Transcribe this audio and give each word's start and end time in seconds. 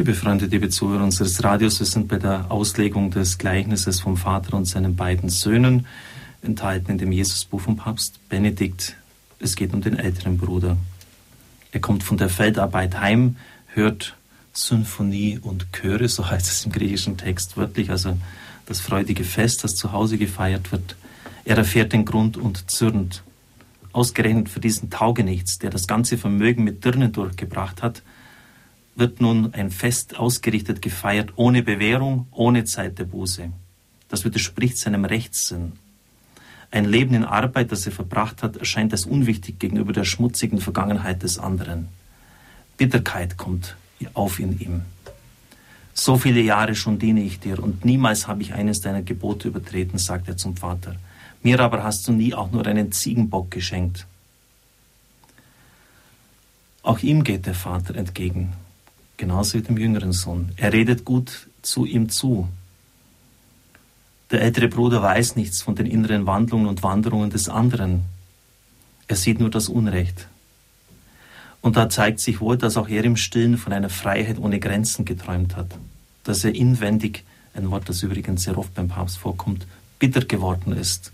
Liebe 0.00 0.14
Freunde, 0.14 0.46
liebe 0.46 0.70
Zuhörer 0.70 1.04
unseres 1.04 1.44
Radios, 1.44 1.78
wir 1.78 1.84
sind 1.84 2.08
bei 2.08 2.16
der 2.16 2.50
Auslegung 2.50 3.10
des 3.10 3.36
Gleichnisses 3.36 4.00
vom 4.00 4.16
Vater 4.16 4.56
und 4.56 4.64
seinen 4.64 4.96
beiden 4.96 5.28
Söhnen, 5.28 5.86
enthalten 6.40 6.92
in 6.92 6.96
dem 6.96 7.12
Jesusbuch 7.12 7.60
vom 7.60 7.76
Papst 7.76 8.18
Benedikt. 8.30 8.96
Es 9.40 9.56
geht 9.56 9.74
um 9.74 9.82
den 9.82 9.98
älteren 9.98 10.38
Bruder. 10.38 10.78
Er 11.72 11.80
kommt 11.80 12.02
von 12.02 12.16
der 12.16 12.30
Feldarbeit 12.30 12.98
heim, 12.98 13.36
hört 13.66 14.16
Symphonie 14.54 15.38
und 15.38 15.70
Chöre, 15.74 16.08
so 16.08 16.30
heißt 16.30 16.50
es 16.50 16.64
im 16.64 16.72
griechischen 16.72 17.18
Text 17.18 17.58
wörtlich, 17.58 17.90
also 17.90 18.16
das 18.64 18.80
freudige 18.80 19.24
Fest, 19.24 19.64
das 19.64 19.76
zu 19.76 19.92
Hause 19.92 20.16
gefeiert 20.16 20.72
wird. 20.72 20.96
Er 21.44 21.58
erfährt 21.58 21.92
den 21.92 22.06
Grund 22.06 22.38
und 22.38 22.70
zürnt. 22.70 23.22
Ausgerechnet 23.92 24.48
für 24.48 24.60
diesen 24.60 24.88
Taugenichts, 24.88 25.58
der 25.58 25.68
das 25.68 25.86
ganze 25.86 26.16
Vermögen 26.16 26.64
mit 26.64 26.86
Dirnen 26.86 27.12
durchgebracht 27.12 27.82
hat, 27.82 28.00
wird 28.94 29.20
nun 29.20 29.54
ein 29.54 29.70
Fest 29.70 30.18
ausgerichtet 30.18 30.82
gefeiert, 30.82 31.32
ohne 31.36 31.62
Bewährung, 31.62 32.26
ohne 32.30 32.64
Zeit 32.64 32.98
der 32.98 33.04
Buße. 33.04 33.50
Das 34.08 34.24
widerspricht 34.24 34.78
seinem 34.78 35.04
Rechtssinn. 35.04 35.72
Ein 36.70 36.84
Leben 36.84 37.14
in 37.14 37.24
Arbeit, 37.24 37.72
das 37.72 37.86
er 37.86 37.92
verbracht 37.92 38.42
hat, 38.42 38.56
erscheint 38.56 38.92
als 38.92 39.06
unwichtig 39.06 39.58
gegenüber 39.58 39.92
der 39.92 40.04
schmutzigen 40.04 40.60
Vergangenheit 40.60 41.22
des 41.22 41.38
anderen. 41.38 41.88
Bitterkeit 42.76 43.36
kommt 43.36 43.76
auf 44.14 44.38
in 44.38 44.58
ihm. 44.60 44.82
So 45.92 46.16
viele 46.16 46.40
Jahre 46.40 46.74
schon 46.74 46.98
diene 46.98 47.22
ich 47.22 47.40
dir 47.40 47.62
und 47.62 47.84
niemals 47.84 48.26
habe 48.26 48.42
ich 48.42 48.54
eines 48.54 48.80
deiner 48.80 49.02
Gebote 49.02 49.48
übertreten, 49.48 49.98
sagt 49.98 50.28
er 50.28 50.36
zum 50.36 50.56
Vater. 50.56 50.96
Mir 51.42 51.60
aber 51.60 51.82
hast 51.82 52.06
du 52.06 52.12
nie 52.12 52.34
auch 52.34 52.50
nur 52.52 52.66
einen 52.66 52.92
Ziegenbock 52.92 53.50
geschenkt. 53.50 54.06
Auch 56.82 57.00
ihm 57.00 57.24
geht 57.24 57.46
der 57.46 57.54
Vater 57.54 57.96
entgegen, 57.96 58.52
genauso 59.20 59.58
wie 59.58 59.62
dem 59.62 59.76
jüngeren 59.76 60.12
Sohn. 60.12 60.52
Er 60.56 60.72
redet 60.72 61.04
gut 61.04 61.48
zu 61.62 61.84
ihm 61.84 62.08
zu. 62.08 62.48
Der 64.30 64.40
ältere 64.40 64.68
Bruder 64.68 65.02
weiß 65.02 65.36
nichts 65.36 65.60
von 65.62 65.74
den 65.74 65.86
inneren 65.86 66.26
Wandlungen 66.26 66.66
und 66.66 66.82
Wanderungen 66.82 67.30
des 67.30 67.48
anderen. 67.48 68.04
Er 69.08 69.16
sieht 69.16 69.38
nur 69.38 69.50
das 69.50 69.68
Unrecht. 69.68 70.26
Und 71.60 71.76
da 71.76 71.90
zeigt 71.90 72.20
sich 72.20 72.40
wohl, 72.40 72.56
dass 72.56 72.78
auch 72.78 72.88
er 72.88 73.04
im 73.04 73.16
Stillen 73.16 73.58
von 73.58 73.74
einer 73.74 73.90
Freiheit 73.90 74.38
ohne 74.38 74.58
Grenzen 74.58 75.04
geträumt 75.04 75.54
hat, 75.54 75.76
dass 76.24 76.42
er 76.42 76.54
inwendig, 76.54 77.24
ein 77.52 77.70
Wort, 77.70 77.88
das 77.88 78.02
übrigens 78.02 78.44
sehr 78.44 78.56
oft 78.56 78.72
beim 78.74 78.88
Papst 78.88 79.18
vorkommt, 79.18 79.66
bitter 79.98 80.24
geworden 80.24 80.72
ist, 80.72 81.12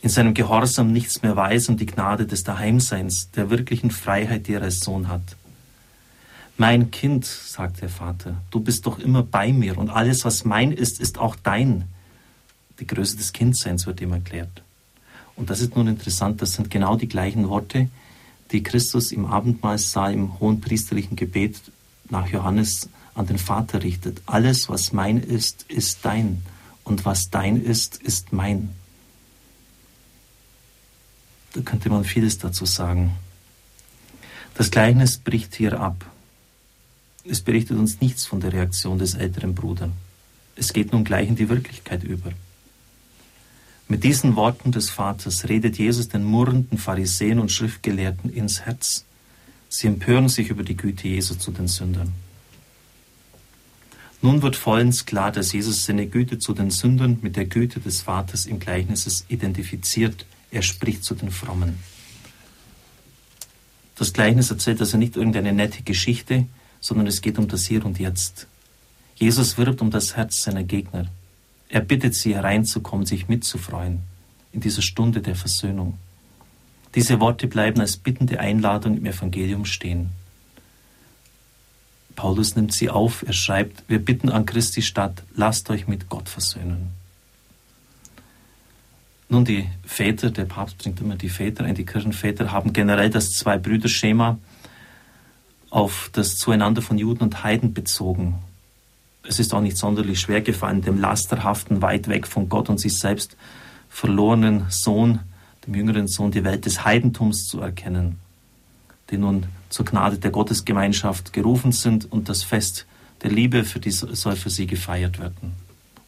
in 0.00 0.08
seinem 0.08 0.32
Gehorsam 0.32 0.92
nichts 0.92 1.22
mehr 1.22 1.36
weiß 1.36 1.68
um 1.68 1.76
die 1.76 1.84
Gnade 1.84 2.26
des 2.26 2.44
Daheimseins, 2.44 3.30
der 3.32 3.50
wirklichen 3.50 3.90
Freiheit, 3.90 4.46
die 4.46 4.54
er 4.54 4.62
als 4.62 4.80
Sohn 4.80 5.08
hat. 5.08 5.36
Mein 6.58 6.90
Kind, 6.90 7.26
sagt 7.26 7.82
der 7.82 7.90
Vater, 7.90 8.42
du 8.50 8.60
bist 8.60 8.86
doch 8.86 8.98
immer 8.98 9.22
bei 9.22 9.52
mir 9.52 9.76
und 9.76 9.90
alles, 9.90 10.24
was 10.24 10.44
mein 10.44 10.72
ist, 10.72 11.00
ist 11.00 11.18
auch 11.18 11.36
dein. 11.36 11.84
Die 12.80 12.86
Größe 12.86 13.16
des 13.16 13.32
Kindseins 13.32 13.86
wird 13.86 14.00
ihm 14.00 14.12
erklärt. 14.12 14.62
Und 15.34 15.50
das 15.50 15.60
ist 15.60 15.76
nun 15.76 15.86
interessant, 15.86 16.40
das 16.40 16.54
sind 16.54 16.70
genau 16.70 16.96
die 16.96 17.08
gleichen 17.08 17.48
Worte, 17.48 17.88
die 18.52 18.62
Christus 18.62 19.12
im 19.12 19.26
Abendmahlsaal 19.26 20.14
im 20.14 20.40
hohen 20.40 20.60
priesterlichen 20.60 21.16
Gebet 21.16 21.60
nach 22.08 22.28
Johannes 22.28 22.88
an 23.14 23.26
den 23.26 23.38
Vater 23.38 23.82
richtet. 23.82 24.22
Alles, 24.26 24.68
was 24.68 24.92
mein 24.92 25.18
ist, 25.18 25.64
ist 25.64 26.04
dein. 26.04 26.42
Und 26.84 27.04
was 27.04 27.30
dein 27.30 27.62
ist, 27.62 27.96
ist 27.96 28.32
mein. 28.32 28.70
Da 31.52 31.60
könnte 31.62 31.90
man 31.90 32.04
vieles 32.04 32.38
dazu 32.38 32.64
sagen. 32.64 33.16
Das 34.54 34.70
Gleichnis 34.70 35.18
bricht 35.18 35.54
hier 35.54 35.80
ab. 35.80 36.06
Es 37.28 37.40
berichtet 37.40 37.78
uns 37.78 38.00
nichts 38.00 38.24
von 38.26 38.40
der 38.40 38.52
Reaktion 38.52 38.98
des 38.98 39.14
älteren 39.14 39.54
Bruders. 39.54 39.90
Es 40.54 40.72
geht 40.72 40.92
nun 40.92 41.04
gleich 41.04 41.28
in 41.28 41.36
die 41.36 41.48
Wirklichkeit 41.48 42.04
über. 42.04 42.32
Mit 43.88 44.04
diesen 44.04 44.36
Worten 44.36 44.72
des 44.72 44.90
Vaters 44.90 45.48
redet 45.48 45.78
Jesus 45.78 46.08
den 46.08 46.24
murrenden 46.24 46.78
Pharisäern 46.78 47.38
und 47.38 47.52
Schriftgelehrten 47.52 48.30
ins 48.30 48.62
Herz. 48.62 49.04
Sie 49.68 49.86
empören 49.86 50.28
sich 50.28 50.48
über 50.48 50.62
die 50.62 50.76
Güte 50.76 51.08
Jesu 51.08 51.34
zu 51.34 51.50
den 51.50 51.68
Sündern. 51.68 52.12
Nun 54.22 54.42
wird 54.42 54.56
vollends 54.56 55.04
klar, 55.04 55.30
dass 55.30 55.52
Jesus 55.52 55.84
seine 55.84 56.06
Güte 56.06 56.38
zu 56.38 56.54
den 56.54 56.70
Sündern 56.70 57.18
mit 57.22 57.36
der 57.36 57.44
Güte 57.44 57.80
des 57.80 58.00
Vaters 58.00 58.46
im 58.46 58.58
Gleichnis 58.58 59.24
identifiziert. 59.28 60.26
Er 60.50 60.62
spricht 60.62 61.04
zu 61.04 61.14
den 61.14 61.30
Frommen. 61.30 61.78
Das 63.96 64.12
Gleichnis 64.12 64.50
erzählt 64.50 64.80
also 64.80 64.96
nicht 64.96 65.16
irgendeine 65.16 65.52
nette 65.52 65.82
Geschichte, 65.82 66.46
sondern 66.86 67.08
es 67.08 67.20
geht 67.20 67.36
um 67.36 67.48
das 67.48 67.66
Hier 67.66 67.84
und 67.84 67.98
Jetzt. 67.98 68.46
Jesus 69.16 69.58
wirbt 69.58 69.80
um 69.80 69.90
das 69.90 70.16
Herz 70.16 70.44
seiner 70.44 70.62
Gegner. 70.62 71.06
Er 71.68 71.80
bittet 71.80 72.14
sie 72.14 72.36
hereinzukommen, 72.36 73.06
sich 73.06 73.28
mitzufreuen 73.28 74.02
in 74.52 74.60
dieser 74.60 74.82
Stunde 74.82 75.20
der 75.20 75.34
Versöhnung. 75.34 75.98
Diese 76.94 77.18
Worte 77.18 77.48
bleiben 77.48 77.80
als 77.80 77.96
bittende 77.96 78.38
Einladung 78.38 78.96
im 78.98 79.04
Evangelium 79.04 79.64
stehen. 79.64 80.10
Paulus 82.14 82.54
nimmt 82.54 82.72
sie 82.72 82.88
auf, 82.88 83.24
er 83.26 83.32
schreibt, 83.32 83.82
wir 83.88 83.98
bitten 83.98 84.28
an 84.28 84.46
Christi 84.46 84.80
Stadt, 84.80 85.24
lasst 85.34 85.68
euch 85.70 85.88
mit 85.88 86.08
Gott 86.08 86.28
versöhnen. 86.28 86.92
Nun, 89.28 89.44
die 89.44 89.68
Väter, 89.84 90.30
der 90.30 90.44
Papst 90.44 90.78
bringt 90.78 91.00
immer 91.00 91.16
die 91.16 91.30
Väter 91.30 91.64
ein, 91.64 91.74
die 91.74 91.84
Kirchenväter 91.84 92.52
haben 92.52 92.72
generell 92.72 93.10
das 93.10 93.32
Zwei-Brüder-Schema 93.32 94.38
auf 95.76 96.10
das 96.12 96.36
Zueinander 96.36 96.82
von 96.82 96.98
Juden 96.98 97.22
und 97.22 97.44
Heiden 97.44 97.74
bezogen 97.74 98.38
es 99.28 99.38
ist 99.38 99.54
auch 99.54 99.60
nicht 99.60 99.76
sonderlich 99.76 100.20
schwer 100.20 100.40
gefallen, 100.40 100.82
dem 100.82 100.98
lasterhaften, 100.98 101.82
weit 101.82 102.08
weg 102.08 102.26
von 102.26 102.48
Gott 102.48 102.68
und 102.68 102.78
sich 102.78 102.98
selbst 102.98 103.36
verlorenen 103.88 104.66
Sohn, 104.68 105.20
dem 105.66 105.74
jüngeren 105.74 106.06
Sohn, 106.06 106.30
die 106.30 106.44
Welt 106.44 106.64
des 106.64 106.84
Heidentums 106.84 107.48
zu 107.48 107.60
erkennen, 107.60 108.18
die 109.10 109.18
nun 109.18 109.46
zur 109.68 109.84
Gnade 109.84 110.18
der 110.18 110.30
Gottesgemeinschaft 110.30 111.32
gerufen 111.32 111.72
sind 111.72 112.10
und 112.10 112.28
das 112.28 112.42
Fest 112.42 112.86
der 113.22 113.30
Liebe 113.30 113.64
für 113.64 113.80
die 113.80 113.90
soll 113.90 114.36
für 114.36 114.50
sie 114.50 114.66
gefeiert 114.66 115.18
werden. 115.18 115.54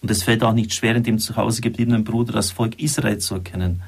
Und 0.00 0.10
es 0.10 0.22
fällt 0.22 0.44
auch 0.44 0.52
nicht 0.52 0.74
schwer, 0.74 0.94
in 0.94 1.02
dem 1.02 1.18
zu 1.18 1.36
Hause 1.36 1.60
gebliebenen 1.60 2.04
Bruder 2.04 2.32
das 2.32 2.52
Volk 2.52 2.78
Israel 2.78 3.18
zu 3.18 3.34
erkennen, 3.34 3.82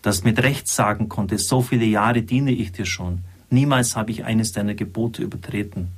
das 0.00 0.24
mit 0.24 0.42
Recht 0.42 0.68
sagen 0.68 1.10
konnte, 1.10 1.36
so 1.36 1.60
viele 1.60 1.84
Jahre 1.84 2.22
diene 2.22 2.52
ich 2.52 2.72
dir 2.72 2.86
schon, 2.86 3.20
niemals 3.50 3.96
habe 3.96 4.10
ich 4.10 4.24
eines 4.24 4.52
deiner 4.52 4.74
Gebote 4.74 5.22
übertreten. 5.22 5.88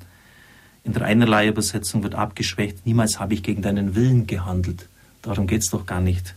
In 0.85 0.93
der 0.93 1.03
einerlei 1.03 1.49
Übersetzung 1.49 2.03
wird 2.03 2.15
abgeschwächt, 2.15 2.85
niemals 2.87 3.21
habe 3.21 3.35
ich 3.35 3.43
gegen 3.43 3.63
deinen 3.63 3.95
Willen 3.95 4.27
gehandelt. 4.27 4.89
Darum 5.23 5.47
geht 5.47 5.63
es 5.63 5.71
doch 5.71 5.87
gar 5.87 6.01
nicht. 6.01 6.35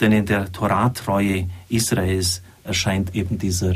Denn 0.00 0.12
in 0.12 0.26
der 0.26 0.50
Torahtreue 0.52 1.48
Israels 1.68 2.42
erscheint 2.64 3.14
eben 3.14 3.38
dieser 3.38 3.74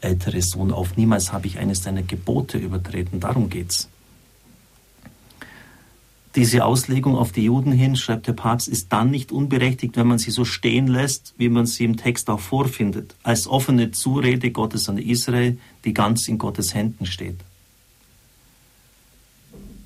ältere 0.00 0.42
Sohn 0.42 0.72
auf. 0.72 0.96
Niemals 0.96 1.32
habe 1.32 1.46
ich 1.46 1.58
eines 1.58 1.80
deiner 1.80 2.02
Gebote 2.02 2.58
übertreten. 2.58 3.20
Darum 3.20 3.48
geht's. 3.48 3.88
Diese 6.36 6.64
Auslegung 6.64 7.16
auf 7.16 7.32
die 7.32 7.44
Juden 7.44 7.72
hin, 7.72 7.96
schreibt 7.96 8.26
der 8.26 8.34
Papst, 8.34 8.68
ist 8.68 8.92
dann 8.92 9.10
nicht 9.10 9.32
unberechtigt, 9.32 9.96
wenn 9.96 10.06
man 10.06 10.18
sie 10.18 10.30
so 10.30 10.44
stehen 10.44 10.86
lässt, 10.86 11.34
wie 11.38 11.48
man 11.48 11.66
sie 11.66 11.84
im 11.84 11.96
Text 11.96 12.28
auch 12.30 12.40
vorfindet, 12.40 13.14
als 13.22 13.48
offene 13.48 13.90
Zurede 13.90 14.50
Gottes 14.50 14.88
an 14.88 14.98
Israel, 14.98 15.58
die 15.84 15.94
ganz 15.94 16.28
in 16.28 16.36
Gottes 16.38 16.74
Händen 16.74 17.06
steht 17.06 17.36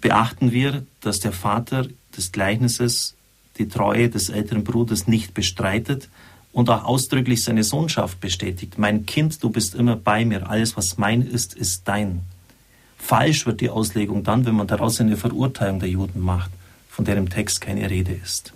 beachten 0.00 0.53
wir, 0.53 0.84
dass 1.00 1.21
der 1.21 1.33
Vater 1.33 1.87
des 2.16 2.33
Gleichnisses 2.33 3.15
die 3.59 3.69
Treue 3.69 4.09
des 4.09 4.28
älteren 4.28 4.65
Bruders 4.65 5.06
nicht 5.06 5.34
bestreitet 5.34 6.09
und 6.53 6.71
auch 6.71 6.84
ausdrücklich 6.84 7.44
seine 7.44 7.65
Sohnschaft 7.65 8.21
bestätigt. 8.21 8.78
Mein 8.78 9.06
Kind, 9.06 9.43
du 9.43 9.50
bist 9.50 9.75
immer 9.75 9.97
bei 9.97 10.25
mir, 10.25 10.49
alles 10.49 10.77
was 10.77 10.99
mein 10.99 11.22
ist, 11.22 11.55
ist 11.55 11.87
dein. 11.87 12.22
Falsch 13.00 13.47
wird 13.47 13.61
die 13.61 13.71
Auslegung 13.71 14.22
dann, 14.22 14.47
wenn 14.47 14.55
man 14.55 14.69
daraus 14.69 15.00
eine 15.00 15.16
Verurteilung 15.16 15.80
der 15.80 15.89
Juden 15.89 16.21
macht, 16.21 16.51
von 16.89 17.04
der 17.04 17.16
im 17.16 17.28
Text 17.28 17.60
keine 17.60 17.91
Rede 17.91 18.13
ist. 18.13 18.53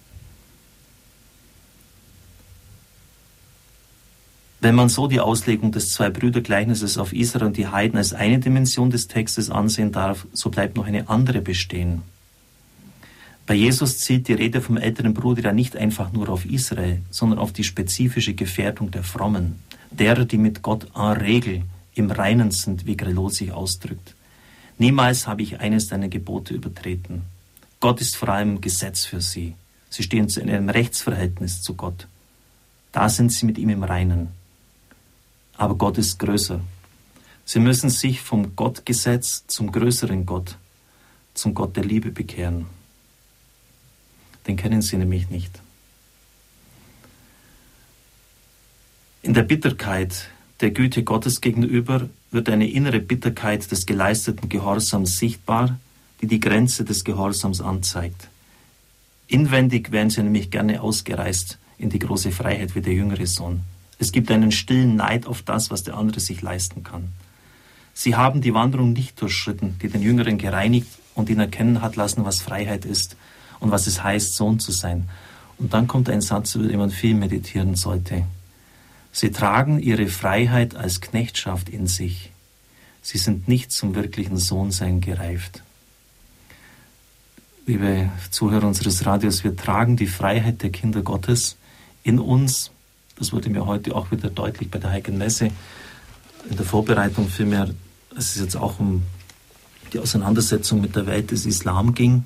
Wenn 4.61 4.77
man 4.77 4.89
so 4.89 5.09
die 5.09 5.21
Auslegung 5.21 5.73
des 5.73 5.93
Zwei-Brüder-Gleichnisses 5.93 6.97
auf 6.99 7.13
Israel 7.13 7.47
und 7.47 7.57
die 7.57 7.67
Heiden 7.67 7.99
als 7.99 8.15
eine 8.15 8.39
Dimension 8.39 8.91
des 8.91 9.09
Textes 9.09 9.51
ansehen 9.51 9.93
darf, 9.93 10.27
so 10.33 10.51
bleibt 10.51 10.77
noch 10.77 10.87
eine 10.87 11.09
andere 11.09 11.41
bestehen. 11.41 12.03
Bei 13.47 13.55
Jesus 13.55 13.99
zielt 13.99 14.29
die 14.29 14.33
Rede 14.33 14.63
vom 14.63 14.79
älteren 14.79 15.13
Bruder 15.13 15.43
ja 15.43 15.53
nicht 15.53 15.77
einfach 15.77 16.13
nur 16.13 16.29
auf 16.31 16.47
Israel, 16.47 17.03
sondern 17.11 17.39
auf 17.39 17.53
die 17.53 17.65
spezifische 17.65 18.35
Gefährdung 18.35 18.91
der 18.91 19.03
Frommen, 19.03 19.57
derer, 19.91 20.25
die 20.25 20.39
mit 20.39 20.63
Gott 20.63 20.87
en 20.95 21.13
Regel 21.13 21.63
im 21.95 22.11
Reinen 22.11 22.51
sind, 22.51 22.87
wie 22.87 22.97
Grelot 22.97 23.35
sich 23.35 23.53
ausdrückt. 23.53 24.15
Niemals 24.79 25.26
habe 25.26 25.43
ich 25.43 25.61
eines 25.61 25.88
deiner 25.88 26.09
Gebote 26.09 26.55
übertreten. 26.55 27.23
Gott 27.81 28.00
ist 28.00 28.17
vor 28.17 28.31
allem 28.31 28.61
Gesetz 28.61 29.05
für 29.05 29.21
sie. 29.21 29.55
Sie 29.91 30.03
stehen 30.03 30.29
in 30.29 30.50
einem 30.50 30.69
Rechtsverhältnis 30.69 31.62
zu 31.62 31.75
Gott. 31.75 32.09
Da 32.93 33.09
sind 33.09 33.31
sie 33.32 33.47
mit 33.47 33.59
ihm 33.59 33.71
im 33.71 33.85
Reinen 33.85 34.29
aber 35.56 35.75
Gott 35.76 35.99
ist 35.99 36.19
größer. 36.19 36.61
Sie 37.44 37.61
müssen 37.61 37.91
sich 37.91 38.21
vom 38.21 38.56
Gottgesetz 38.56 39.44
zum 39.47 39.71
größeren 39.71 40.26
Gott, 40.26 40.56
zum 41.35 41.55
Gott 41.55 41.77
der 41.77 41.85
Liebe 41.85 42.11
bekehren. 42.11 42.67
Den 44.47 44.56
kennen 44.56 44.82
sie 44.82 44.97
nämlich 44.97 45.31
nicht. 45.31 45.61
In 49.23 49.35
der 49.35 49.43
Bitterkeit 49.43 50.29
der 50.61 50.70
Güte 50.70 51.03
Gottes 51.03 51.41
gegenüber 51.41 52.09
wird 52.35 52.51
eine 52.51 52.69
innere 52.69 53.01
Bitterkeit 53.01 53.71
des 53.71 53.87
geleisteten 53.87 54.49
Gehorsams 54.49 55.19
sichtbar, 55.19 55.79
die 56.21 56.27
die 56.27 56.41
Grenze 56.41 56.85
des 56.85 57.05
Gehorsams 57.05 57.61
anzeigt. 57.61 58.29
Inwendig 59.27 59.91
wären 59.93 60.11
sie 60.11 60.23
nämlich 60.23 60.51
gerne 60.51 60.83
ausgereist 60.83 61.59
in 61.79 61.91
die 61.91 61.99
große 61.99 62.33
Freiheit 62.33 62.75
wie 62.75 62.83
der 62.83 62.93
jüngere 62.93 63.27
Sohn. 63.27 63.61
Es 63.99 64.13
gibt 64.13 64.31
einen 64.31 64.53
stillen 64.53 64.97
Neid 64.97 65.27
auf 65.27 65.43
das, 65.43 65.71
was 65.71 65.85
der 65.85 65.97
andere 65.97 66.21
sich 66.21 66.43
leisten 66.43 66.83
kann. 66.83 67.13
Sie 67.95 68.17
haben 68.17 68.41
die 68.41 68.53
Wanderung 68.53 68.93
nicht 68.93 69.21
durchschritten, 69.21 69.79
die 69.81 69.89
den 69.89 70.03
Jüngeren 70.03 70.37
gereinigt 70.37 70.89
und 71.15 71.31
ihn 71.31 71.39
erkennen 71.39 71.81
hat 71.81 71.95
lassen, 71.97 72.25
was 72.25 72.43
Freiheit 72.43 72.85
ist 72.85 73.17
und 73.61 73.71
was 73.71 73.87
es 73.87 74.03
heißt, 74.03 74.35
Sohn 74.35 74.59
zu 74.59 74.73
sein. 74.73 75.09
Und 75.59 75.73
dann 75.73 75.87
kommt 75.87 76.11
ein 76.11 76.21
Satz, 76.21 76.57
über 76.57 76.67
den 76.67 76.81
man 76.81 76.91
viel 76.91 77.15
meditieren 77.15 77.77
sollte. 77.77 78.25
Sie 79.17 79.31
tragen 79.31 79.79
ihre 79.79 80.09
Freiheit 80.09 80.75
als 80.75 81.01
Knechtschaft 81.01 81.69
in 81.69 81.87
sich. 81.87 82.33
Sie 83.01 83.17
sind 83.17 83.47
nicht 83.47 83.71
zum 83.71 83.95
wirklichen 83.95 84.39
Sohnsein 84.39 85.01
gereift. 85.01 85.63
Liebe 87.65 88.11
Zuhörer 88.31 88.67
unseres 88.67 89.07
Radios, 89.07 89.45
wir 89.45 89.55
tragen 89.55 89.97
die 89.97 90.09
Freiheit 90.09 90.65
der 90.65 90.71
Kinder 90.71 91.03
Gottes 91.03 91.57
in 92.03 92.19
uns. 92.19 92.73
Das 93.17 93.33
wurde 93.33 93.51
mir 93.51 93.67
heute 93.67 93.95
auch 93.95 94.11
wieder 94.11 94.31
deutlich 94.31 94.69
bei 94.69 94.81
der 94.81 94.91
Heiligen 94.91 95.17
Messe 95.17 95.51
in 96.51 96.57
der 96.57 96.67
Vorbereitung 96.67 97.29
vielmehr, 97.29 97.71
dass 98.13 98.35
es 98.35 98.41
jetzt 98.43 98.57
auch 98.57 98.81
um 98.81 99.05
die 99.93 100.01
Auseinandersetzung 100.01 100.81
mit 100.81 100.97
der 100.97 101.07
Welt 101.07 101.31
des 101.31 101.47
Islam 101.47 101.95
ging. 101.95 102.25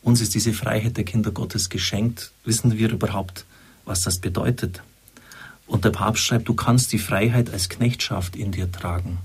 Uns 0.00 0.20
ist 0.20 0.36
diese 0.36 0.52
Freiheit 0.52 0.96
der 0.96 1.04
Kinder 1.04 1.32
Gottes 1.32 1.70
geschenkt. 1.70 2.30
Wissen 2.44 2.78
wir 2.78 2.92
überhaupt, 2.92 3.46
was 3.84 4.02
das 4.02 4.20
bedeutet? 4.20 4.80
Und 5.66 5.84
der 5.84 5.90
Papst 5.90 6.24
schreibt, 6.24 6.48
du 6.48 6.54
kannst 6.54 6.92
die 6.92 6.98
Freiheit 6.98 7.50
als 7.50 7.68
Knechtschaft 7.68 8.36
in 8.36 8.52
dir 8.52 8.70
tragen. 8.70 9.18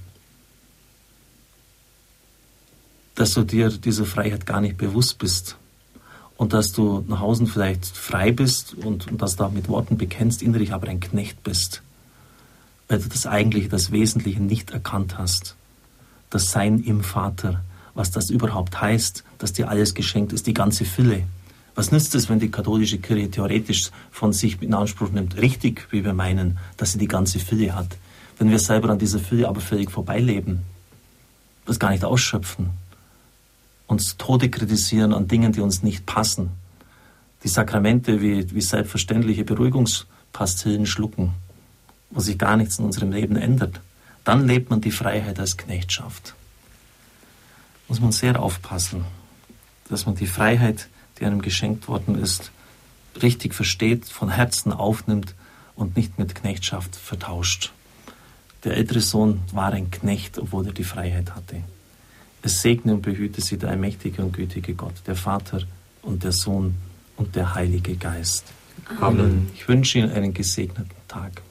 Dass 3.16 3.34
du 3.34 3.44
dir 3.44 3.70
dieser 3.70 4.06
Freiheit 4.06 4.46
gar 4.46 4.62
nicht 4.62 4.78
bewusst 4.78 5.18
bist 5.18 5.58
und 6.38 6.54
dass 6.54 6.72
du 6.72 7.04
nach 7.08 7.20
außen 7.20 7.48
vielleicht 7.48 7.86
frei 7.86 8.32
bist 8.32 8.74
und, 8.74 9.12
und 9.12 9.22
das 9.22 9.36
da 9.36 9.50
mit 9.50 9.68
Worten 9.68 9.98
bekennst, 9.98 10.42
innerlich 10.42 10.72
aber 10.72 10.88
ein 10.88 11.02
Knecht 11.02 11.44
bist, 11.44 11.82
weil 12.88 13.00
du 13.00 13.10
das 13.10 13.26
Eigentliche, 13.26 13.68
das 13.68 13.92
Wesentliche 13.92 14.42
nicht 14.42 14.72
erkannt 14.72 15.18
hast. 15.18 15.56
Das 16.30 16.52
Sein 16.52 16.80
im 16.80 17.04
Vater, 17.04 17.62
was 17.94 18.12
das 18.12 18.30
überhaupt 18.30 18.80
heißt, 18.80 19.26
dass 19.38 19.52
dir 19.52 19.68
alles 19.68 19.94
geschenkt 19.94 20.32
ist, 20.32 20.48
die 20.48 20.54
ganze 20.54 20.86
Fülle. 20.86 21.24
Was 21.80 21.94
nützt 21.94 22.14
es, 22.14 22.28
wenn 22.28 22.40
die 22.40 22.52
katholische 22.52 22.98
Kirche 22.98 23.32
theoretisch 23.32 23.92
von 24.12 24.34
sich 24.34 24.62
in 24.62 24.74
Anspruch 24.74 25.12
nimmt, 25.12 25.38
richtig, 25.38 25.88
wie 25.92 26.04
wir 26.04 26.14
meinen, 26.14 26.58
dass 26.76 26.92
sie 26.92 26.98
die 26.98 27.08
ganze 27.08 27.40
Fülle 27.40 27.74
hat, 27.74 27.96
wenn 28.38 28.52
wir 28.52 28.60
selber 28.60 28.90
an 28.90 29.00
dieser 29.00 29.20
Fülle 29.20 29.48
aber 29.48 29.62
völlig 29.62 29.90
vorbeileben, 29.90 30.64
das 31.66 31.80
gar 31.80 31.92
nicht 31.92 32.04
ausschöpfen, 32.04 32.72
uns 33.88 34.18
Tode 34.18 34.50
kritisieren 34.50 35.14
an 35.14 35.30
Dingen, 35.30 35.54
die 35.54 35.62
uns 35.62 35.82
nicht 35.82 36.06
passen, 36.06 36.50
die 37.46 37.48
Sakramente 37.48 38.22
wie, 38.22 38.54
wie 38.54 38.60
selbstverständliche 38.60 39.46
Beruhigungspastillen 39.46 40.86
schlucken, 40.86 41.32
wo 42.10 42.20
sich 42.20 42.38
gar 42.38 42.58
nichts 42.58 42.78
in 42.78 42.84
unserem 42.84 43.14
Leben 43.14 43.38
ändert, 43.38 43.80
dann 44.26 44.46
lebt 44.46 44.70
man 44.70 44.82
die 44.82 44.92
Freiheit 44.92 45.40
als 45.40 45.56
Knechtschaft. 45.56 46.36
Muss 47.88 48.02
man 48.02 48.12
sehr 48.12 48.38
aufpassen, 48.38 49.06
dass 49.88 50.06
man 50.06 50.16
die 50.16 50.28
Freiheit 50.28 50.90
die 51.20 51.26
einem 51.26 51.42
geschenkt 51.42 51.88
worden 51.88 52.16
ist, 52.16 52.52
richtig 53.22 53.54
versteht, 53.54 54.06
von 54.06 54.30
Herzen 54.30 54.72
aufnimmt 54.72 55.36
und 55.76 55.96
nicht 55.96 56.20
mit 56.20 56.36
Knechtschaft 56.36 56.96
vertauscht. 56.96 57.72
Der 58.64 58.76
ältere 58.76 59.02
Sohn 59.02 59.42
war 59.54 59.72
ein 59.72 59.90
Knecht, 59.92 60.38
obwohl 60.38 60.68
er 60.68 60.74
die 60.74 60.84
Freiheit 60.84 61.36
hatte. 61.36 61.64
Es 62.42 62.62
segne 62.62 62.94
und 62.94 63.02
behüte 63.02 63.42
sie 63.42 63.58
der 63.58 63.70
allmächtige 63.70 64.24
und 64.24 64.34
gütige 64.34 64.74
Gott, 64.74 64.96
der 65.08 65.16
Vater 65.16 65.62
und 66.02 66.24
der 66.24 66.32
Sohn 66.32 66.76
und 67.18 67.36
der 67.36 67.54
Heilige 67.56 67.96
Geist. 67.96 68.46
Amen. 69.00 69.50
Ich 69.54 69.68
wünsche 69.68 70.00
Ihnen 70.00 70.12
einen 70.12 70.34
gesegneten 70.34 70.96
Tag. 71.08 71.42